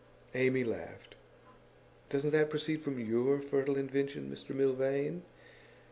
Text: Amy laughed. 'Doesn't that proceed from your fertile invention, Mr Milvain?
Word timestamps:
Amy 0.33 0.63
laughed. 0.63 1.13
'Doesn't 2.09 2.31
that 2.31 2.49
proceed 2.49 2.81
from 2.81 2.97
your 2.99 3.39
fertile 3.39 3.77
invention, 3.77 4.31
Mr 4.31 4.55
Milvain? 4.55 5.21